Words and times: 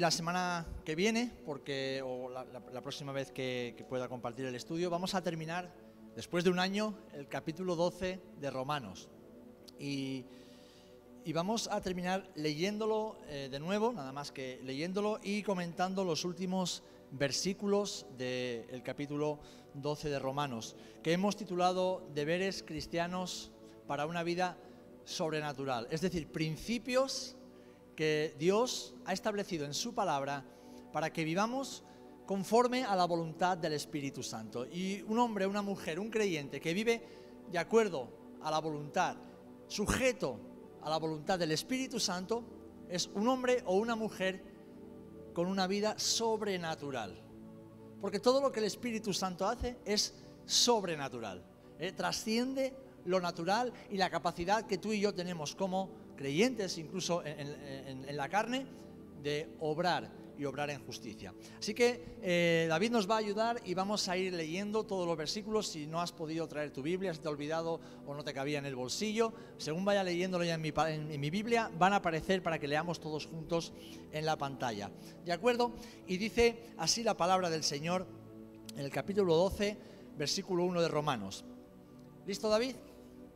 la 0.00 0.10
semana 0.10 0.66
que 0.82 0.94
viene, 0.94 1.30
porque, 1.44 2.02
o 2.02 2.30
la, 2.30 2.80
próxima 2.80 3.12
vez 3.12 3.30
que, 3.30 3.84
pueda 3.88 4.08
compartir 4.08 4.46
el 4.46 4.54
estudio, 4.54 4.88
vamos 4.88 5.14
a 5.14 5.22
terminar, 5.22 5.70
después 6.16 6.42
de 6.42 6.48
un 6.48 6.58
año, 6.58 6.94
el 7.12 7.28
capítulo 7.28 7.76
12 7.76 8.18
de 8.40 8.50
Romanos. 8.50 9.10
Y, 9.78 10.24
y 11.22 11.32
vamos 11.34 11.68
a 11.68 11.82
terminar 11.82 12.26
leyéndolo 12.34 13.18
eh, 13.28 13.48
de 13.50 13.60
nuevo, 13.60 13.92
nada 13.92 14.10
más 14.10 14.32
que 14.32 14.58
leyéndolo 14.64 15.20
y 15.22 15.42
comentando 15.42 16.02
los 16.02 16.24
últimos 16.24 16.82
versículos 17.10 18.06
del 18.16 18.82
capítulo 18.82 19.38
12 19.74 20.08
de 20.08 20.18
Romanos, 20.18 20.76
que 21.02 21.12
hemos 21.12 21.36
titulado 21.36 22.08
Deberes 22.14 22.62
cristianos 22.62 23.50
para 23.86 24.06
una 24.06 24.22
vida 24.22 24.56
sobrenatural, 25.04 25.88
es 25.90 26.00
decir, 26.00 26.26
principios 26.32 27.36
que 28.00 28.34
Dios 28.38 28.94
ha 29.04 29.12
establecido 29.12 29.66
en 29.66 29.74
su 29.74 29.94
palabra 29.94 30.42
para 30.90 31.12
que 31.12 31.22
vivamos 31.22 31.84
conforme 32.24 32.82
a 32.82 32.96
la 32.96 33.04
voluntad 33.04 33.58
del 33.58 33.74
Espíritu 33.74 34.22
Santo. 34.22 34.64
Y 34.64 35.02
un 35.02 35.18
hombre, 35.18 35.46
una 35.46 35.60
mujer, 35.60 36.00
un 36.00 36.08
creyente 36.08 36.62
que 36.62 36.72
vive 36.72 37.02
de 37.52 37.58
acuerdo 37.58 38.08
a 38.40 38.50
la 38.50 38.58
voluntad, 38.58 39.18
sujeto 39.66 40.40
a 40.80 40.88
la 40.88 40.96
voluntad 40.96 41.38
del 41.38 41.52
Espíritu 41.52 42.00
Santo, 42.00 42.42
es 42.88 43.06
un 43.08 43.28
hombre 43.28 43.62
o 43.66 43.76
una 43.76 43.96
mujer 43.96 44.44
con 45.34 45.46
una 45.46 45.66
vida 45.66 45.98
sobrenatural. 45.98 47.22
Porque 48.00 48.18
todo 48.18 48.40
lo 48.40 48.50
que 48.50 48.60
el 48.60 48.66
Espíritu 48.66 49.12
Santo 49.12 49.46
hace 49.46 49.76
es 49.84 50.14
sobrenatural. 50.46 51.44
¿eh? 51.78 51.92
Trasciende 51.92 52.74
lo 53.04 53.20
natural 53.20 53.74
y 53.90 53.98
la 53.98 54.08
capacidad 54.08 54.66
que 54.66 54.78
tú 54.78 54.90
y 54.90 55.00
yo 55.00 55.12
tenemos 55.12 55.54
como 55.54 55.90
creyentes, 56.20 56.76
incluso 56.76 57.22
en, 57.24 58.14
la 58.14 58.28
carne, 58.28 58.66
de 59.22 59.48
obrar 59.60 60.10
y 60.38 60.44
obrar 60.44 60.68
en 60.68 60.84
justicia. 60.84 61.32
Así 61.58 61.72
que 61.72 62.18
eh, 62.22 62.66
David 62.68 62.90
nos 62.90 63.08
va 63.08 63.14
a 63.14 63.18
ayudar 63.18 63.58
y 63.64 63.72
vamos 63.72 64.06
a 64.08 64.18
ir 64.18 64.34
leyendo 64.34 64.84
todos 64.84 65.06
los 65.06 65.16
versículos. 65.16 65.66
Si 65.68 65.86
no 65.86 65.98
has 66.02 66.12
podido 66.12 66.46
traer 66.46 66.72
tu 66.72 66.82
Biblia, 66.82 67.14
si 67.14 67.20
te 67.20 67.28
olvidado 67.28 67.80
o 68.06 68.14
no 68.14 68.22
te 68.22 68.34
cabía 68.34 68.58
en 68.58 68.66
el 68.66 68.76
bolsillo, 68.76 69.32
según 69.56 69.86
vaya 69.86 70.04
leyéndolo 70.04 70.44
ya 70.44 70.54
en 70.54 70.60
mi, 70.60 70.72
en- 70.88 71.10
en 71.10 71.20
mi 71.20 71.30
Biblia, 71.30 71.70
van 71.78 71.94
a 71.94 71.96
aparecer 71.96 72.42
para 72.42 72.58
que 72.58 72.68
leamos 72.68 73.00
todos 73.00 73.24
juntos 73.26 73.72
en 74.12 74.26
la 74.26 74.36
pantalla. 74.36 74.90
¿De 75.24 75.32
acuerdo? 75.32 75.72
Y 76.06 76.18
dice 76.18 76.64
así 76.76 77.02
la 77.02 77.16
palabra 77.16 77.48
del 77.48 77.62
Señor 77.64 78.06
en 78.76 78.80
el 78.84 78.90
capítulo 78.90 79.34
12, 79.36 79.76
versículo 80.18 80.64
1 80.64 80.82
de 80.82 80.88
Romanos. 80.88 81.44
¿Listo 82.26 82.50
David? 82.50 82.76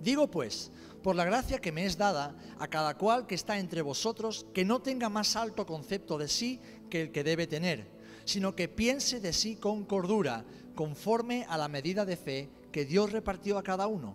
Digo 0.00 0.30
pues, 0.30 0.70
por 1.02 1.14
la 1.14 1.24
gracia 1.24 1.60
que 1.60 1.72
me 1.72 1.84
es 1.84 1.96
dada 1.96 2.34
a 2.58 2.68
cada 2.68 2.96
cual 2.96 3.26
que 3.26 3.34
está 3.34 3.58
entre 3.58 3.82
vosotros, 3.82 4.46
que 4.54 4.64
no 4.64 4.80
tenga 4.80 5.08
más 5.08 5.36
alto 5.36 5.66
concepto 5.66 6.18
de 6.18 6.28
sí 6.28 6.60
que 6.88 7.02
el 7.02 7.12
que 7.12 7.24
debe 7.24 7.46
tener, 7.46 7.86
sino 8.24 8.54
que 8.54 8.68
piense 8.68 9.20
de 9.20 9.32
sí 9.32 9.56
con 9.56 9.84
cordura, 9.84 10.44
conforme 10.74 11.44
a 11.48 11.58
la 11.58 11.68
medida 11.68 12.04
de 12.04 12.16
fe 12.16 12.48
que 12.72 12.84
Dios 12.84 13.12
repartió 13.12 13.58
a 13.58 13.62
cada 13.62 13.86
uno. 13.86 14.14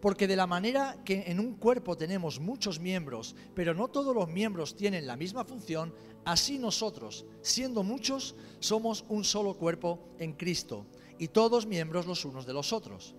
Porque 0.00 0.28
de 0.28 0.36
la 0.36 0.46
manera 0.46 0.98
que 1.04 1.24
en 1.26 1.40
un 1.40 1.54
cuerpo 1.54 1.96
tenemos 1.96 2.38
muchos 2.38 2.78
miembros, 2.78 3.34
pero 3.54 3.74
no 3.74 3.88
todos 3.88 4.14
los 4.14 4.28
miembros 4.28 4.76
tienen 4.76 5.06
la 5.06 5.16
misma 5.16 5.44
función, 5.44 5.94
así 6.24 6.58
nosotros, 6.58 7.24
siendo 7.40 7.82
muchos, 7.82 8.36
somos 8.60 9.04
un 9.08 9.24
solo 9.24 9.54
cuerpo 9.54 9.98
en 10.18 10.34
Cristo, 10.34 10.86
y 11.18 11.28
todos 11.28 11.66
miembros 11.66 12.06
los 12.06 12.24
unos 12.24 12.46
de 12.46 12.52
los 12.52 12.72
otros. 12.72 13.16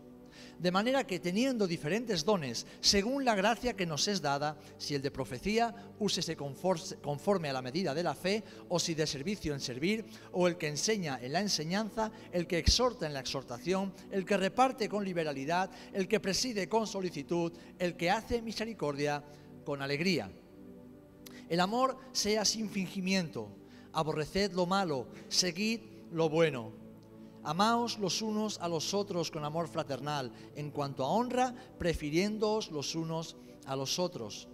De 0.60 0.72
manera 0.72 1.06
que 1.06 1.20
teniendo 1.20 1.68
diferentes 1.68 2.26
dones, 2.26 2.66
según 2.82 3.24
la 3.24 3.36
gracia 3.36 3.76
que 3.76 3.86
nos 3.86 4.08
es 4.08 4.22
dada, 4.24 4.58
si 4.80 4.96
el 4.96 5.04
de 5.04 5.12
profecía, 5.12 5.74
úsese 6.00 6.36
confor- 6.36 7.00
conforme 7.02 7.50
a 7.50 7.54
la 7.54 7.62
medida 7.62 7.94
de 7.94 8.02
la 8.02 8.16
fe, 8.16 8.44
o 8.68 8.80
si 8.80 8.96
de 8.96 9.06
servicio 9.06 9.54
en 9.54 9.60
servir, 9.60 10.04
o 10.32 10.48
el 10.48 10.58
que 10.58 10.68
enseña 10.68 11.20
en 11.22 11.34
la 11.34 11.42
enseñanza, 11.42 12.12
el 12.32 12.48
que 12.48 12.58
exhorta 12.58 13.06
en 13.06 13.14
la 13.14 13.20
exhortación, 13.20 13.94
el 14.10 14.26
que 14.26 14.36
reparte 14.36 14.90
con 14.90 15.06
liberalidad, 15.06 15.70
el 15.94 16.08
que 16.08 16.20
preside 16.20 16.68
con 16.68 16.88
solicitud, 16.88 17.54
el 17.78 17.96
que 17.96 18.10
hace 18.10 18.42
misericordia 18.42 19.24
con 19.64 19.84
alegría. 19.84 20.32
El 21.50 21.60
amor 21.60 21.98
sea 22.12 22.46
sin 22.46 22.68
fingimiento, 22.70 23.48
aborreced 23.94 24.54
lo 24.54 24.66
malo, 24.66 25.08
seguid 25.30 25.82
lo 26.12 26.30
bueno. 26.30 26.87
Amaos 27.48 27.98
los 27.98 28.22
unos 28.22 28.60
a 28.60 28.68
los 28.68 28.94
otros 28.94 29.32
con 29.32 29.46
amor 29.46 29.70
fraternal, 29.70 30.34
en 30.54 30.70
cuanto 30.70 31.06
a 31.06 31.08
honra, 31.08 31.56
prefiriéndoos 31.80 32.72
los 32.72 32.94
unos 32.94 33.38
a 33.68 33.78
los 33.78 34.00
otros. 34.00 34.50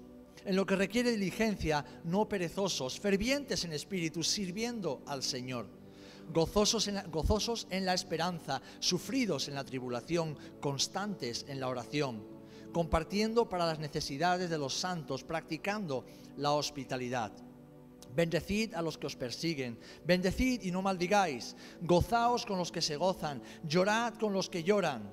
En 0.46 0.56
lo 0.56 0.64
que 0.68 0.76
requiere 0.76 1.10
diligencia, 1.10 1.84
no 2.04 2.30
perezosos, 2.30 3.00
fervientes 3.00 3.66
en 3.66 3.74
espíritu, 3.74 4.22
sirviendo 4.22 5.02
al 5.08 5.24
Señor. 5.24 5.66
Gozosos 6.32 6.88
en, 6.88 6.94
la, 6.94 7.04
gozosos 7.06 7.66
en 7.72 7.84
la 7.84 7.96
esperanza, 7.96 8.62
sufridos 8.78 9.48
en 9.48 9.56
la 9.56 9.64
tribulación, 9.64 10.38
constantes 10.62 11.48
en 11.48 11.60
la 11.60 11.70
oración, 11.70 12.24
compartiendo 12.72 13.50
para 13.50 13.66
las 13.66 13.80
necesidades 13.80 14.52
de 14.52 14.60
los 14.60 14.76
santos, 14.76 15.24
practicando 15.24 16.06
la 16.38 16.52
hospitalidad. 16.52 17.32
Bendecid 18.16 18.76
a 18.76 18.82
los 18.82 18.98
que 18.98 19.08
os 19.08 19.16
persiguen, 19.16 19.80
bendecid 20.06 20.62
y 20.62 20.72
no 20.72 20.82
maldigáis, 20.82 21.56
gozaos 21.82 22.46
con 22.46 22.58
los 22.58 22.72
que 22.72 22.82
se 22.82 22.96
gozan, 22.96 23.42
llorad 23.64 24.16
con 24.16 24.34
los 24.34 24.50
que 24.50 24.64
lloran. 24.64 25.10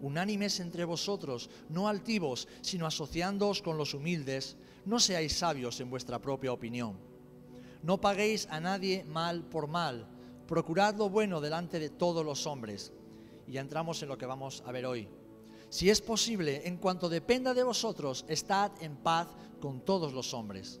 Unánimes 0.00 0.60
entre 0.60 0.84
vosotros, 0.84 1.50
no 1.68 1.86
altivos, 1.86 2.48
sino 2.62 2.86
asociándoos 2.86 3.60
con 3.60 3.76
los 3.76 3.92
humildes, 3.92 4.56
no 4.86 4.98
seáis 4.98 5.36
sabios 5.36 5.80
en 5.80 5.90
vuestra 5.90 6.18
propia 6.18 6.52
opinión. 6.52 6.96
No 7.82 8.00
paguéis 8.00 8.48
a 8.50 8.60
nadie 8.60 9.04
mal 9.04 9.44
por 9.44 9.68
mal, 9.68 10.08
procurad 10.46 10.96
lo 10.96 11.10
bueno 11.10 11.40
delante 11.42 11.78
de 11.78 11.90
todos 11.90 12.24
los 12.24 12.46
hombres. 12.46 12.92
Y 13.46 13.52
ya 13.52 13.60
entramos 13.60 14.02
en 14.02 14.08
lo 14.08 14.16
que 14.16 14.26
vamos 14.26 14.62
a 14.64 14.72
ver 14.72 14.86
hoy. 14.86 15.08
Si 15.68 15.90
es 15.90 16.00
posible, 16.00 16.66
en 16.66 16.78
cuanto 16.78 17.08
dependa 17.08 17.54
de 17.54 17.62
vosotros, 17.62 18.24
estad 18.28 18.72
en 18.80 18.96
paz 18.96 19.28
con 19.60 19.84
todos 19.84 20.12
los 20.12 20.34
hombres. 20.34 20.80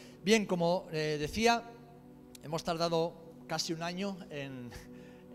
Bien, 0.23 0.45
como 0.45 0.87
eh, 0.91 1.17
decía, 1.19 1.63
hemos 2.43 2.63
tardado 2.63 3.15
casi 3.47 3.73
un 3.73 3.81
año 3.81 4.19
en, 4.29 4.69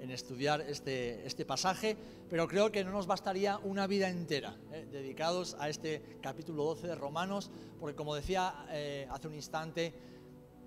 en 0.01 0.11
estudiar 0.13 0.61
este, 0.61 1.27
este, 1.27 1.45
pasaje, 1.45 1.97
pero 2.31 2.47
creo 2.47 2.71
que 2.71 2.85
no 2.85 2.93
nos 2.93 3.09
bastaría 3.09 3.59
una 3.59 3.89
vida 3.89 4.09
entera 4.09 4.57
eh, 4.73 4.87
dedicados 4.93 5.57
a 5.59 5.69
este 5.69 6.19
capítulo 6.23 6.63
12 6.63 6.87
de 6.87 6.95
Romanos, 6.95 7.51
porque 7.81 7.97
como 7.97 8.15
decía 8.15 8.65
eh, 8.71 9.09
hace 9.11 9.27
un 9.27 9.35
instante, 9.35 9.93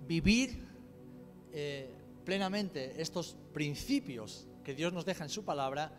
vivir 0.06 0.68
plenamente 2.26 3.00
estos 3.00 3.36
principios 3.54 4.46
que 4.62 4.74
Dios 4.74 4.92
nos 4.92 5.06
deja 5.06 5.24
en 5.24 5.30
su 5.30 5.46
palabra 5.46 5.98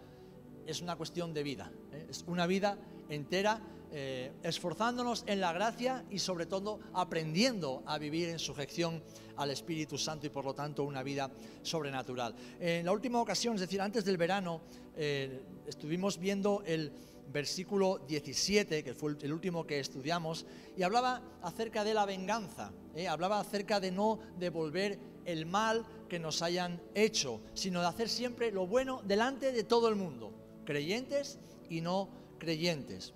es 0.67 0.79
una 0.81 0.95
cuestión 0.95 1.33
de 1.33 1.41
vida, 1.41 1.71
es 2.07 2.23
una 2.27 2.45
vida 2.45 2.77
entera 3.09 3.59
eh, 3.93 4.31
esforzándonos 4.43 5.23
en 5.27 5.41
la 5.41 5.51
gracia 5.51 6.05
y 6.09 6.19
sobre 6.19 6.45
todo 6.45 6.79
aprendiendo 6.93 7.83
a 7.85 7.97
vivir 7.97 8.29
en 8.29 8.39
sujeción 8.39 9.03
al 9.35 9.51
Espíritu 9.51 9.97
Santo 9.97 10.27
y 10.27 10.29
por 10.29 10.45
lo 10.45 10.53
tanto 10.53 10.83
una 10.83 11.03
vida 11.03 11.29
sobrenatural. 11.61 12.33
En 12.59 12.85
la 12.85 12.93
última 12.93 13.19
ocasión, 13.19 13.55
es 13.55 13.61
decir, 13.61 13.81
antes 13.81 14.05
del 14.05 14.17
verano, 14.17 14.61
eh, 14.95 15.41
estuvimos 15.67 16.17
viendo 16.17 16.63
el 16.65 16.91
versículo 17.31 17.99
17, 18.07 18.83
que 18.83 18.93
fue 18.93 19.15
el 19.21 19.33
último 19.33 19.65
que 19.65 19.79
estudiamos, 19.79 20.45
y 20.77 20.83
hablaba 20.83 21.21
acerca 21.41 21.83
de 21.83 21.93
la 21.93 22.05
venganza, 22.05 22.71
¿eh? 22.95 23.07
hablaba 23.07 23.39
acerca 23.39 23.79
de 23.79 23.91
no 23.91 24.19
devolver 24.37 24.99
el 25.25 25.45
mal 25.45 25.85
que 26.09 26.19
nos 26.19 26.41
hayan 26.41 26.81
hecho, 26.93 27.41
sino 27.53 27.81
de 27.81 27.87
hacer 27.87 28.09
siempre 28.09 28.51
lo 28.51 28.67
bueno 28.67 29.01
delante 29.05 29.51
de 29.51 29.63
todo 29.63 29.87
el 29.87 29.95
mundo, 29.95 30.33
creyentes 30.65 31.39
y 31.69 31.81
no 31.81 32.09
creyentes. 32.37 33.13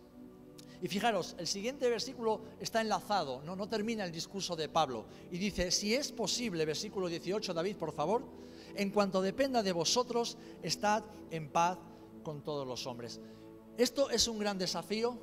Y 0.81 0.88
fijaros, 0.88 1.36
el 1.39 1.48
siguiente 1.48 1.89
versículo 1.89 2.42
está 2.60 2.81
enlazado, 2.81 3.42
no, 3.44 3.68
termina 3.68 4.06
el 4.06 4.12
discurso 4.12 4.56
de 4.56 4.69
Pablo. 4.69 5.06
Y 5.31 5.38
dice, 5.38 5.72
si 5.72 5.94
es 5.94 6.12
posible, 6.12 6.66
versículo 6.66 7.07
18, 7.07 7.54
David, 7.54 7.77
por 7.77 7.94
favor, 7.94 8.24
en 8.75 8.92
cuanto 8.92 9.22
dependa 9.22 9.63
de 9.63 9.72
vosotros, 9.72 10.38
estad 10.62 11.04
en 11.31 11.50
paz 11.50 11.77
con 12.24 12.42
todos 12.42 12.68
los 12.68 12.86
hombres. 12.88 13.19
Esto 13.77 14.10
es 14.10 14.27
un 14.27 14.39
gran 14.39 14.57
desafío 14.57 15.18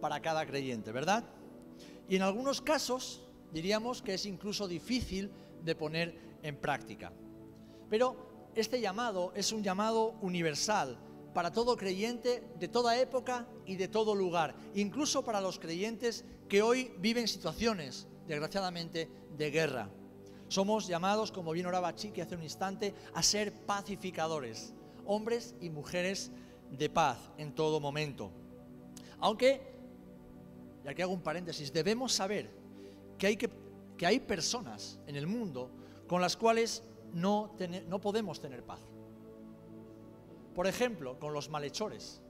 para 0.00 0.20
cada 0.20 0.46
creyente, 0.46 0.92
¿verdad? 0.92 1.24
Y 2.08 2.16
en 2.16 2.22
algunos 2.22 2.60
casos 2.60 3.22
diríamos 3.52 4.02
que 4.02 4.14
es 4.14 4.26
incluso 4.26 4.68
difícil 4.68 5.30
de 5.62 5.74
poner 5.74 6.18
en 6.42 6.56
práctica. 6.56 7.12
Pero 7.90 8.50
este 8.54 8.80
llamado 8.80 9.32
es 9.34 9.52
un 9.52 9.62
llamado 9.62 10.14
universal 10.22 10.98
para 11.34 11.52
todo 11.52 11.76
creyente 11.76 12.42
de 12.58 12.68
toda 12.68 12.98
época 12.98 13.46
y 13.66 13.76
de 13.76 13.88
todo 13.88 14.14
lugar, 14.14 14.54
incluso 14.74 15.24
para 15.24 15.40
los 15.40 15.58
creyentes 15.58 16.24
que 16.48 16.62
hoy 16.62 16.92
viven 16.98 17.28
situaciones, 17.28 18.06
desgraciadamente, 18.26 19.08
de 19.36 19.50
guerra. 19.50 19.90
Somos 20.48 20.86
llamados, 20.86 21.30
como 21.30 21.52
bien 21.52 21.66
oraba 21.66 21.94
Chiqui 21.94 22.20
hace 22.20 22.34
un 22.34 22.42
instante, 22.42 22.94
a 23.14 23.22
ser 23.22 23.52
pacificadores, 23.52 24.74
hombres 25.04 25.54
y 25.60 25.68
mujeres 25.70 26.30
de 26.70 26.88
paz 26.88 27.18
en 27.36 27.54
todo 27.54 27.80
momento. 27.80 28.30
Aunque, 29.20 29.60
y 30.84 30.88
aquí 30.88 31.02
hago 31.02 31.12
un 31.12 31.22
paréntesis, 31.22 31.72
debemos 31.72 32.12
saber 32.12 32.50
que 33.18 33.26
hay, 33.26 33.36
que, 33.36 33.50
que 33.96 34.06
hay 34.06 34.20
personas 34.20 34.98
en 35.06 35.16
el 35.16 35.26
mundo 35.26 35.70
con 36.06 36.22
las 36.22 36.36
cuales 36.36 36.82
no, 37.12 37.54
no 37.86 38.00
podemos 38.00 38.40
tener 38.40 38.64
paz. 38.64 38.80
Por 40.58 40.66
ejemplo, 40.66 41.20
con 41.20 41.32
los 41.32 41.50
malhechores, 41.50 42.20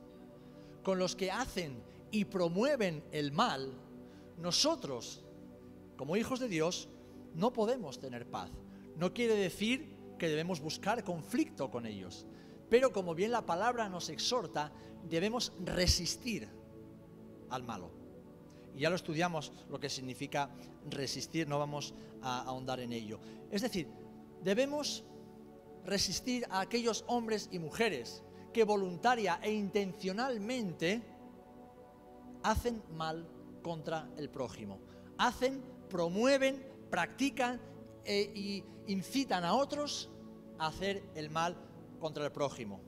con 0.83 0.99
los 0.99 1.17
que 1.17 1.31
hacen 1.31 1.83
y 2.11 2.27
promueven 2.27 3.03
el 3.11 3.33
mal, 3.33 3.73
nosotros, 4.37 5.25
como 5.97 6.15
hijos 6.15 6.39
de 6.39 6.47
Dios, 6.47 6.91
no 7.33 7.55
podemos 7.55 7.99
tener 7.99 8.29
paz. 8.29 8.51
No 8.97 9.15
quiere 9.15 9.35
decir 9.35 9.97
que 10.19 10.29
debemos 10.29 10.61
buscar 10.61 11.05
conflicto 11.05 11.71
con 11.71 11.87
ellos, 11.87 12.27
pero 12.69 12.93
como 12.93 13.15
bien 13.15 13.31
la 13.31 13.47
palabra 13.47 13.89
nos 13.89 14.11
exhorta, 14.11 14.73
debemos 15.09 15.55
resistir 15.65 16.51
al 17.49 17.63
malo. 17.63 17.91
Y 18.75 18.81
ya 18.81 18.91
lo 18.91 18.97
estudiamos 18.97 19.55
lo 19.71 19.81
que 19.81 19.89
significa 19.89 20.51
resistir, 20.91 21.49
no 21.49 21.59
vamos 21.59 21.95
a 22.21 22.43
ahondar 22.43 22.81
en 22.81 22.93
ello. 22.93 23.21
Es 23.51 23.63
decir, 23.63 23.89
debemos 24.43 25.03
resistir 25.89 26.47
a 26.51 26.61
aquellos 26.61 27.05
hombres 27.09 27.49
y 27.51 27.59
mujeres 27.59 28.23
que 28.53 28.65
voluntaria 28.65 29.41
e 29.43 29.53
intencionalmente 29.53 31.03
hacen 32.43 32.83
mal 32.93 33.27
contra 33.63 34.09
el 34.17 34.29
prójimo. 34.29 34.79
Hacen, 35.17 35.63
promueven, 35.89 36.63
practican 36.91 37.61
e 38.05 38.63
incitan 38.87 39.45
a 39.45 39.55
otros 39.55 40.11
a 40.59 40.67
hacer 40.67 41.03
el 41.15 41.31
mal 41.31 41.57
contra 41.99 42.25
el 42.27 42.33
prójimo. 42.33 42.81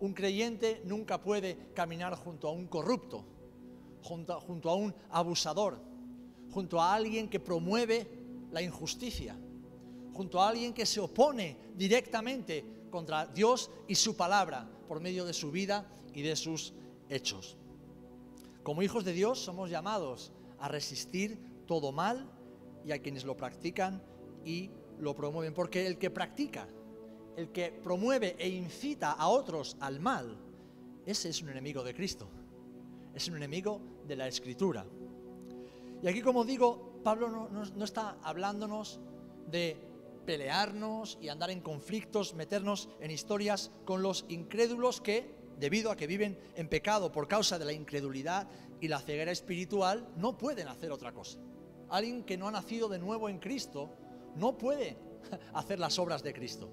Un 0.00 0.12
creyente 0.12 0.82
nunca 0.84 1.20
puede 1.20 1.72
caminar 1.74 2.14
junto 2.16 2.48
a 2.48 2.52
un 2.52 2.66
corrupto, 2.66 3.24
junto 4.02 4.70
a 4.70 4.74
un 4.74 4.94
abusador, 5.10 5.80
junto 6.50 6.80
a 6.80 6.94
alguien 6.94 7.28
que 7.28 7.40
promueve 7.40 8.08
la 8.50 8.62
injusticia, 8.62 9.36
junto 10.18 10.42
a 10.42 10.48
alguien 10.48 10.74
que 10.74 10.84
se 10.84 10.98
opone 10.98 11.56
directamente 11.76 12.64
contra 12.90 13.24
Dios 13.24 13.70
y 13.86 13.94
su 13.94 14.16
palabra 14.16 14.68
por 14.88 15.00
medio 15.00 15.24
de 15.24 15.32
su 15.32 15.52
vida 15.52 15.88
y 16.12 16.22
de 16.22 16.34
sus 16.34 16.72
hechos. 17.08 17.56
Como 18.64 18.82
hijos 18.82 19.04
de 19.04 19.12
Dios 19.12 19.38
somos 19.38 19.70
llamados 19.70 20.32
a 20.58 20.66
resistir 20.66 21.38
todo 21.68 21.92
mal 21.92 22.28
y 22.84 22.90
a 22.90 22.98
quienes 23.00 23.22
lo 23.22 23.36
practican 23.36 24.02
y 24.44 24.70
lo 24.98 25.14
promueven, 25.14 25.54
porque 25.54 25.86
el 25.86 25.98
que 25.98 26.10
practica 26.10 26.66
el 27.36 27.52
que 27.52 27.70
promueve 27.70 28.34
e 28.40 28.48
incita 28.48 29.12
a 29.12 29.28
otros 29.28 29.76
al 29.78 30.00
mal, 30.00 30.36
ese 31.06 31.28
es 31.28 31.40
un 31.40 31.50
enemigo 31.50 31.84
de 31.84 31.94
Cristo, 31.94 32.28
es 33.14 33.28
un 33.28 33.36
enemigo 33.36 33.80
de 34.08 34.16
la 34.16 34.26
Escritura. 34.26 34.84
Y 36.02 36.08
aquí, 36.08 36.20
como 36.22 36.44
digo, 36.44 36.98
Pablo 37.04 37.48
no, 37.48 37.84
está 37.84 38.18
hablándonos 38.24 38.98
de 39.48 39.87
pelearnos 40.28 41.16
y 41.22 41.30
andar 41.30 41.50
en 41.50 41.62
conflictos, 41.62 42.34
meternos 42.34 42.90
en 43.00 43.10
historias 43.10 43.70
con 43.86 44.02
los 44.02 44.26
incrédulos 44.28 45.00
que, 45.00 45.34
debido 45.58 45.90
a 45.90 45.96
que 45.96 46.06
viven 46.06 46.38
en 46.54 46.68
pecado 46.68 47.10
por 47.10 47.28
causa 47.28 47.58
de 47.58 47.64
la 47.64 47.72
incredulidad 47.72 48.46
y 48.78 48.88
la 48.88 49.00
ceguera 49.00 49.32
espiritual, 49.32 50.06
no 50.16 50.36
pueden 50.36 50.68
hacer 50.68 50.92
otra 50.92 51.12
cosa. 51.12 51.38
Alguien 51.88 52.24
que 52.24 52.36
no 52.36 52.46
ha 52.46 52.50
nacido 52.50 52.90
de 52.90 52.98
nuevo 52.98 53.30
en 53.30 53.38
Cristo 53.38 53.88
no 54.36 54.58
puede 54.58 54.98
hacer 55.54 55.78
las 55.78 55.98
obras 55.98 56.22
de 56.22 56.34
Cristo 56.34 56.70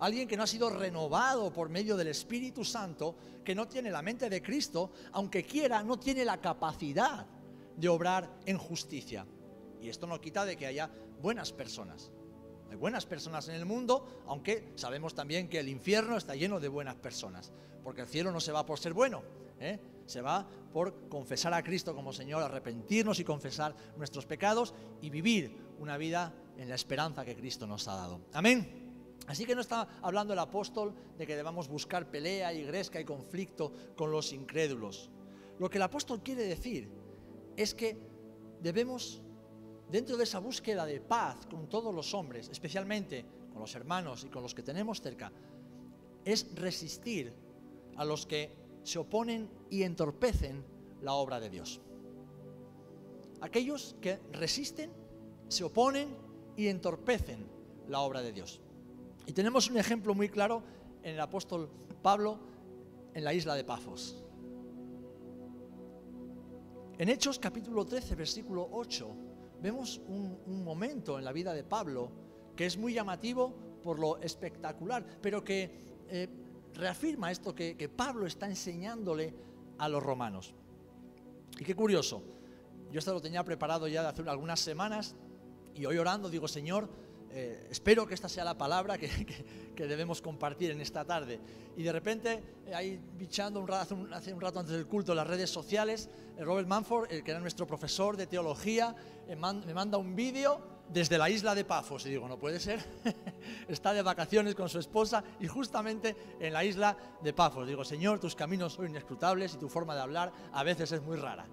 alguien 0.00 0.26
que 0.26 0.34
no 0.34 0.44
ha 0.44 0.46
sido 0.46 0.70
renovado 0.70 1.52
por 1.52 1.68
medio 1.68 1.94
del 1.94 2.08
Espíritu 2.08 2.64
Santo, 2.64 3.16
que 3.44 3.54
no 3.54 3.68
tiene 3.68 3.90
la 3.90 4.00
mente 4.00 4.30
de 4.30 4.40
Cristo, 4.40 4.92
aunque 5.12 5.44
quiera, 5.44 5.82
no 5.82 5.98
tiene 5.98 6.24
la 6.24 6.40
capacidad 6.40 7.26
de 7.76 7.88
obrar 7.90 8.38
en 8.46 8.56
justicia. 8.56 9.26
Y 9.78 9.90
esto 9.90 10.06
no 10.06 10.18
quita 10.18 10.46
de 10.46 10.56
que 10.56 10.64
haya 10.64 10.90
buenas 11.20 11.52
personas. 11.52 12.10
Hay 12.70 12.76
buenas 12.76 13.04
personas 13.04 13.48
en 13.48 13.56
el 13.56 13.66
mundo, 13.66 14.22
aunque 14.26 14.72
sabemos 14.76 15.14
también 15.14 15.48
que 15.48 15.58
el 15.58 15.68
infierno 15.68 16.16
está 16.16 16.36
lleno 16.36 16.60
de 16.60 16.68
buenas 16.68 16.94
personas, 16.94 17.52
porque 17.82 18.02
el 18.02 18.06
cielo 18.06 18.30
no 18.30 18.38
se 18.40 18.52
va 18.52 18.64
por 18.64 18.78
ser 18.78 18.92
bueno, 18.92 19.22
¿eh? 19.58 19.78
se 20.06 20.20
va 20.20 20.46
por 20.72 21.08
confesar 21.08 21.52
a 21.52 21.62
Cristo 21.62 21.94
como 21.94 22.12
Señor, 22.12 22.42
arrepentirnos 22.42 23.18
y 23.18 23.24
confesar 23.24 23.74
nuestros 23.96 24.24
pecados 24.24 24.72
y 25.02 25.10
vivir 25.10 25.56
una 25.80 25.96
vida 25.96 26.32
en 26.58 26.68
la 26.68 26.76
esperanza 26.76 27.24
que 27.24 27.34
Cristo 27.34 27.66
nos 27.66 27.88
ha 27.88 27.96
dado. 27.96 28.20
Amén. 28.32 29.16
Así 29.26 29.46
que 29.46 29.54
no 29.54 29.60
está 29.60 29.88
hablando 30.02 30.32
el 30.32 30.38
apóstol 30.38 30.94
de 31.18 31.26
que 31.26 31.36
debamos 31.36 31.68
buscar 31.68 32.10
pelea 32.10 32.52
y 32.52 32.64
gresca 32.64 33.00
y 33.00 33.04
conflicto 33.04 33.72
con 33.96 34.10
los 34.10 34.32
incrédulos. 34.32 35.10
Lo 35.58 35.68
que 35.70 35.78
el 35.78 35.82
apóstol 35.82 36.22
quiere 36.22 36.44
decir 36.44 36.88
es 37.56 37.74
que 37.74 37.96
debemos, 38.60 39.22
dentro 39.90 40.16
de 40.16 40.24
esa 40.24 40.38
búsqueda 40.38 40.86
de 40.86 41.00
paz 41.00 41.46
con 41.50 41.68
todos 41.68 41.94
los 41.94 42.14
hombres, 42.14 42.48
especialmente 42.48 43.24
con 43.52 43.60
los 43.60 43.74
hermanos 43.74 44.24
y 44.24 44.28
con 44.28 44.42
los 44.42 44.54
que 44.54 44.62
tenemos 44.62 45.00
cerca, 45.00 45.32
es 46.24 46.54
resistir 46.54 47.32
a 47.96 48.04
los 48.04 48.26
que 48.26 48.50
se 48.82 48.98
oponen 48.98 49.50
y 49.68 49.82
entorpecen 49.82 50.64
la 51.02 51.14
obra 51.14 51.40
de 51.40 51.50
Dios. 51.50 51.80
Aquellos 53.40 53.96
que 54.00 54.20
resisten, 54.32 54.90
se 55.48 55.64
oponen 55.64 56.14
y 56.56 56.68
entorpecen 56.68 57.46
la 57.88 58.00
obra 58.00 58.22
de 58.22 58.32
Dios. 58.32 58.60
Y 59.26 59.32
tenemos 59.32 59.68
un 59.68 59.78
ejemplo 59.78 60.14
muy 60.14 60.28
claro 60.28 60.62
en 61.02 61.14
el 61.14 61.20
apóstol 61.20 61.68
Pablo 62.02 62.38
en 63.14 63.24
la 63.24 63.34
isla 63.34 63.54
de 63.54 63.64
Pafos. 63.64 64.22
En 66.98 67.08
Hechos 67.08 67.38
capítulo 67.38 67.84
13, 67.86 68.14
versículo 68.14 68.68
8, 68.72 69.29
vemos 69.60 70.00
un, 70.06 70.64
momento 70.64 71.18
en 71.18 71.24
la 71.24 71.32
vida 71.32 71.52
de 71.52 71.64
Pablo 71.64 72.10
que 72.56 72.66
es 72.66 72.76
muy 72.76 72.92
llamativo 72.92 73.54
por 73.82 73.98
lo 73.98 74.18
espectacular, 74.18 75.04
pero 75.20 75.42
que 75.42 75.70
eh, 76.08 76.28
reafirma 76.74 77.30
esto 77.30 77.54
que, 77.54 77.76
que 77.76 77.88
Pablo 77.88 78.26
está 78.26 78.46
enseñándole 78.46 79.34
a 79.78 79.88
los 79.88 80.02
romanos. 80.02 80.54
Y 81.58 81.64
qué 81.64 81.74
curioso, 81.74 82.22
yo 82.90 82.98
esto 82.98 83.12
lo 83.12 83.20
tenía 83.20 83.44
preparado 83.44 83.88
ya 83.88 84.02
de 84.02 84.08
hace 84.08 84.28
algunas 84.28 84.60
semanas 84.60 85.14
y 85.74 85.86
hoy 85.86 85.96
orando 85.98 86.28
digo, 86.28 86.48
Señor, 86.48 86.88
eh, 87.32 87.68
espero 87.70 88.06
que 88.06 88.14
esta 88.14 88.28
sea 88.28 88.44
la 88.44 88.58
palabra 88.58 88.98
que, 88.98 89.08
debemos 89.76 90.20
compartir 90.20 90.70
en 90.72 90.80
esta 90.80 91.04
tarde. 91.04 91.40
Y 91.76 91.82
de 91.82 91.92
repente, 91.92 92.42
eh, 92.66 92.74
ahí 92.74 93.00
bichando 93.16 93.60
un 93.60 93.68
rato, 93.68 93.96
hace, 94.12 94.34
un, 94.34 94.40
rato 94.40 94.58
antes 94.58 94.74
del 94.74 94.86
culto 94.86 95.14
las 95.14 95.26
redes 95.26 95.48
sociales, 95.48 96.10
eh, 96.36 96.44
Robert 96.44 96.68
Manford, 96.68 97.10
el 97.10 97.24
que 97.24 97.30
era 97.30 97.40
nuestro 97.40 97.66
profesor 97.66 98.16
de 98.16 98.26
teología, 98.26 98.94
me 99.26 99.36
manda 99.36 99.96
un 99.96 100.14
vídeo 100.14 100.60
desde 100.92 101.18
la 101.18 101.30
isla 101.30 101.54
de 101.54 101.64
Pafos. 101.64 102.04
Y 102.06 102.10
digo, 102.10 102.28
no 102.28 102.38
puede 102.38 102.60
ser. 102.60 102.84
Está 103.68 103.92
de 103.92 104.02
vacaciones 104.02 104.54
con 104.54 104.68
su 104.68 104.78
esposa 104.78 105.22
y 105.38 105.46
justamente 105.46 106.16
en 106.40 106.52
la 106.52 106.64
isla 106.64 106.96
de 107.22 107.32
Pafos. 107.32 107.66
Digo, 107.66 107.84
Señor, 107.84 108.18
tus 108.18 108.34
caminos 108.34 108.74
son 108.74 108.86
inescrutables 108.86 109.54
y 109.54 109.58
tu 109.58 109.68
forma 109.68 109.94
de 109.94 110.00
hablar 110.00 110.32
a 110.52 110.62
veces 110.62 110.92
es 110.92 111.02
muy 111.02 111.16
rara. 111.16 111.46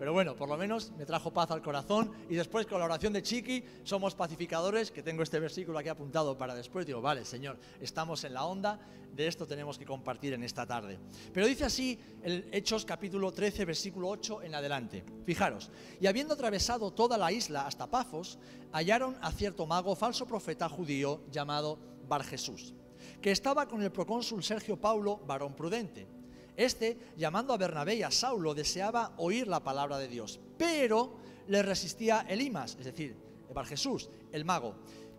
Pero 0.00 0.14
bueno, 0.14 0.34
por 0.34 0.48
lo 0.48 0.56
menos 0.56 0.92
me 0.96 1.04
trajo 1.04 1.30
paz 1.30 1.50
al 1.50 1.60
corazón 1.60 2.10
y 2.30 2.34
después 2.34 2.64
con 2.66 2.78
la 2.78 2.86
oración 2.86 3.12
de 3.12 3.22
Chiqui 3.22 3.62
somos 3.82 4.14
pacificadores, 4.14 4.90
que 4.90 5.02
tengo 5.02 5.22
este 5.22 5.38
versículo 5.38 5.78
aquí 5.78 5.90
apuntado 5.90 6.38
para 6.38 6.54
después. 6.54 6.86
Digo, 6.86 7.02
vale, 7.02 7.26
Señor, 7.26 7.58
estamos 7.82 8.24
en 8.24 8.32
la 8.32 8.46
onda, 8.46 8.80
de 9.14 9.26
esto 9.26 9.46
tenemos 9.46 9.76
que 9.76 9.84
compartir 9.84 10.32
en 10.32 10.42
esta 10.42 10.64
tarde. 10.64 10.98
Pero 11.34 11.46
dice 11.46 11.66
así 11.66 11.98
el 12.22 12.48
Hechos 12.50 12.86
capítulo 12.86 13.30
13, 13.30 13.66
versículo 13.66 14.08
8 14.08 14.40
en 14.40 14.54
adelante. 14.54 15.04
Fijaros, 15.26 15.70
y 16.00 16.06
habiendo 16.06 16.32
atravesado 16.32 16.92
toda 16.92 17.18
la 17.18 17.30
isla 17.30 17.66
hasta 17.66 17.86
Pafos, 17.86 18.38
hallaron 18.72 19.18
a 19.20 19.30
cierto 19.32 19.66
mago, 19.66 19.94
falso 19.96 20.26
profeta 20.26 20.66
judío 20.70 21.24
llamado 21.30 21.78
Bar 22.08 22.24
Jesús, 22.24 22.72
que 23.20 23.32
estaba 23.32 23.68
con 23.68 23.82
el 23.82 23.92
procónsul 23.92 24.42
Sergio 24.42 24.80
Paulo, 24.80 25.18
varón 25.26 25.54
prudente 25.54 26.19
Este, 26.60 26.98
llamando 27.16 27.54
a 27.54 27.56
Bernabé 27.56 27.94
y 27.94 28.02
a 28.02 28.10
Saulo, 28.10 28.52
deseaba 28.52 29.14
oír 29.16 29.48
la 29.48 29.64
palabra 29.64 29.96
de 29.96 30.08
Dios, 30.08 30.38
pero 30.58 31.14
le 31.48 31.62
resistía 31.62 32.26
Elimas, 32.28 32.76
es 32.78 32.84
decir, 32.84 33.16
Bar 33.54 33.64
Jesús, 33.64 34.10
el 34.30 34.44
mago, 34.44 34.74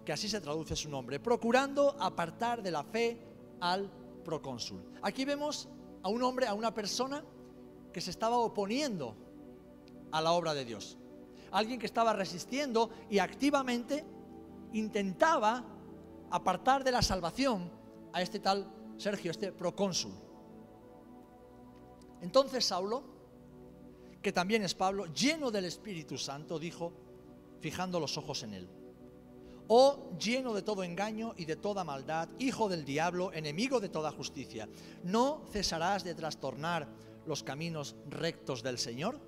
que 0.05 0.13
así 0.13 0.29
se 0.29 0.39
traduce 0.39 0.75
su 0.75 0.87
nombre, 0.87 1.19
procurando 1.19 1.95
apartar 1.99 2.61
de 2.61 2.69
la 2.69 2.83
fe 2.83 3.19
al 3.59 3.89
procónsul. 4.23 4.83
Aquí 5.01 5.25
vemos 5.25 5.67
a 6.03 6.09
un 6.09 6.21
hombre, 6.21 6.45
a 6.45 6.53
una 6.53 6.75
persona 6.75 7.23
que 7.91 8.01
se 8.01 8.11
estaba 8.11 8.37
oponiendo 8.37 9.15
a 10.11 10.21
la 10.21 10.33
obra 10.33 10.53
de 10.53 10.63
Dios. 10.63 10.99
Alguien 11.49 11.79
que 11.79 11.87
estaba 11.87 12.13
resistiendo 12.13 12.91
y 13.09 13.17
activamente 13.17 14.05
intentaba 14.73 15.65
apartar 16.29 16.83
de 16.83 16.91
la 16.91 17.01
salvación 17.01 17.71
a 18.13 18.21
este 18.21 18.37
tal 18.37 18.71
Sergio, 18.97 19.31
este 19.31 19.51
procónsul. 19.51 20.29
Entonces 22.21 22.65
Saulo, 22.65 23.03
que 24.21 24.31
también 24.31 24.63
es 24.63 24.75
Pablo, 24.75 25.07
lleno 25.13 25.51
del 25.51 25.65
Espíritu 25.65 26.17
Santo, 26.17 26.59
dijo, 26.59 26.93
fijando 27.59 27.99
los 27.99 28.17
ojos 28.17 28.43
en 28.43 28.53
él, 28.53 28.69
oh 29.67 30.11
lleno 30.19 30.53
de 30.53 30.61
todo 30.61 30.83
engaño 30.83 31.33
y 31.37 31.45
de 31.45 31.55
toda 31.55 31.83
maldad, 31.83 32.29
hijo 32.39 32.69
del 32.69 32.85
diablo, 32.85 33.31
enemigo 33.33 33.79
de 33.79 33.89
toda 33.89 34.11
justicia, 34.11 34.67
¿no 35.03 35.45
cesarás 35.51 36.03
de 36.03 36.15
trastornar 36.15 36.87
los 37.25 37.43
caminos 37.43 37.95
rectos 38.09 38.63
del 38.63 38.77
Señor? 38.77 39.19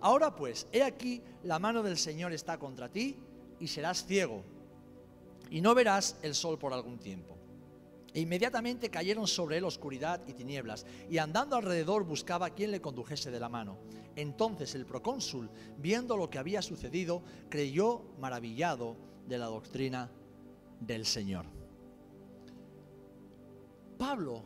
Ahora 0.00 0.34
pues, 0.34 0.66
he 0.72 0.82
aquí, 0.82 1.22
la 1.42 1.58
mano 1.58 1.82
del 1.82 1.98
Señor 1.98 2.32
está 2.32 2.58
contra 2.58 2.88
ti 2.88 3.16
y 3.58 3.68
serás 3.68 4.04
ciego 4.06 4.42
y 5.50 5.60
no 5.60 5.74
verás 5.74 6.16
el 6.22 6.34
sol 6.34 6.58
por 6.58 6.72
algún 6.72 6.98
tiempo. 6.98 7.36
E 8.14 8.20
inmediatamente 8.20 8.90
cayeron 8.90 9.26
sobre 9.26 9.58
él 9.58 9.64
oscuridad 9.64 10.22
y 10.26 10.32
tinieblas, 10.32 10.86
y 11.10 11.18
andando 11.18 11.56
alrededor 11.56 12.04
buscaba 12.04 12.46
a 12.46 12.54
quien 12.54 12.70
le 12.70 12.80
condujese 12.80 13.32
de 13.32 13.40
la 13.40 13.48
mano. 13.48 13.78
Entonces 14.14 14.76
el 14.76 14.86
procónsul, 14.86 15.50
viendo 15.78 16.16
lo 16.16 16.30
que 16.30 16.38
había 16.38 16.62
sucedido, 16.62 17.22
creyó 17.48 18.02
maravillado 18.20 18.96
de 19.26 19.36
la 19.36 19.46
doctrina 19.46 20.12
del 20.78 21.04
Señor. 21.04 21.46
Pablo 23.98 24.44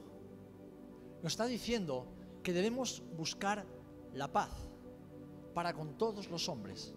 nos 1.22 1.32
está 1.32 1.46
diciendo 1.46 2.06
que 2.42 2.54
debemos 2.54 3.02
buscar 3.16 3.66
la 4.14 4.32
paz 4.32 4.50
para 5.52 5.74
con 5.74 5.98
todos 5.98 6.30
los 6.30 6.48
hombres. 6.48 6.94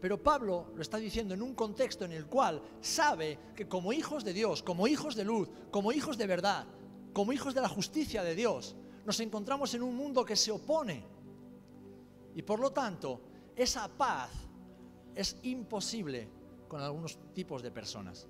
Pero 0.00 0.22
Pablo 0.22 0.72
lo 0.74 0.82
está 0.82 0.96
diciendo 0.96 1.34
en 1.34 1.42
un 1.42 1.54
contexto 1.54 2.04
en 2.04 2.12
el 2.12 2.26
cual 2.26 2.62
sabe 2.80 3.38
que 3.54 3.68
como 3.68 3.92
hijos 3.92 4.24
de 4.24 4.32
Dios, 4.32 4.62
como 4.62 4.86
hijos 4.86 5.14
de 5.14 5.24
luz, 5.24 5.48
como 5.70 5.92
hijos 5.92 6.16
de 6.16 6.26
verdad, 6.26 6.66
como 7.12 7.32
hijos 7.32 7.54
de 7.54 7.60
la 7.60 7.68
justicia 7.68 8.22
de 8.22 8.34
Dios, 8.34 8.76
nos 9.04 9.20
encontramos 9.20 9.74
en 9.74 9.82
un 9.82 9.94
mundo 9.94 10.24
que 10.24 10.36
se 10.36 10.50
opone. 10.50 11.04
Y 12.34 12.42
por 12.42 12.60
lo 12.60 12.70
tanto, 12.70 13.20
esa 13.54 13.88
paz 13.88 14.30
es 15.14 15.36
imposible 15.42 16.28
con 16.66 16.80
algunos 16.80 17.18
tipos 17.34 17.62
de 17.62 17.70
personas. 17.70 18.26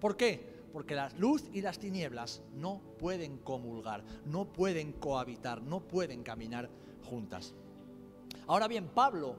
¿Por 0.00 0.16
qué? 0.16 0.62
Porque 0.72 0.94
la 0.94 1.10
luz 1.18 1.44
y 1.52 1.60
las 1.60 1.78
tinieblas 1.78 2.42
no 2.54 2.80
pueden 2.98 3.38
comulgar, 3.38 4.02
no 4.24 4.50
pueden 4.50 4.92
cohabitar, 4.92 5.60
no 5.60 5.80
pueden 5.80 6.22
caminar 6.22 6.70
juntas. 7.04 7.54
Ahora 8.46 8.66
bien, 8.66 8.88
Pablo 8.88 9.36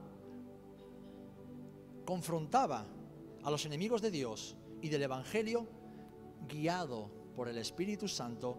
confrontaba 2.04 2.86
a 3.42 3.50
los 3.50 3.64
enemigos 3.66 4.02
de 4.02 4.10
Dios 4.10 4.56
y 4.80 4.88
del 4.88 5.02
Evangelio 5.02 5.66
guiado 6.48 7.10
por 7.34 7.48
el 7.48 7.58
Espíritu 7.58 8.08
Santo 8.08 8.58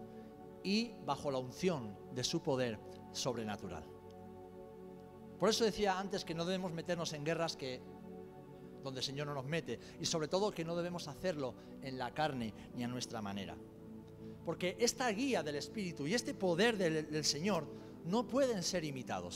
y 0.62 0.92
bajo 1.04 1.30
la 1.30 1.38
unción 1.38 1.96
de 2.12 2.24
su 2.24 2.42
poder 2.42 2.78
sobrenatural. 3.12 3.84
Por 5.38 5.48
eso 5.48 5.64
decía 5.64 5.98
antes 5.98 6.24
que 6.24 6.34
no 6.34 6.44
debemos 6.44 6.72
meternos 6.72 7.12
en 7.12 7.24
guerras 7.24 7.56
que 7.56 7.80
donde 8.82 9.00
el 9.00 9.04
Señor 9.04 9.26
no 9.26 9.34
nos 9.34 9.44
mete 9.44 9.78
y 10.00 10.06
sobre 10.06 10.28
todo 10.28 10.52
que 10.52 10.64
no 10.64 10.76
debemos 10.76 11.08
hacerlo 11.08 11.54
en 11.82 11.98
la 11.98 12.14
carne 12.14 12.54
ni 12.74 12.84
a 12.84 12.88
nuestra 12.88 13.20
manera. 13.20 13.56
Porque 14.44 14.76
esta 14.78 15.08
guía 15.10 15.42
del 15.42 15.56
Espíritu 15.56 16.06
y 16.06 16.14
este 16.14 16.32
poder 16.34 16.76
del, 16.76 17.10
del 17.10 17.24
Señor 17.24 17.66
no 18.04 18.26
pueden 18.26 18.62
ser 18.62 18.84
imitados. 18.84 19.34